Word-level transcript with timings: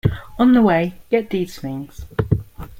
On 0.39 0.53
the 0.53 0.63
way 0.63 0.95
get 1.11 1.29
these 1.29 1.59
things. 1.59 2.07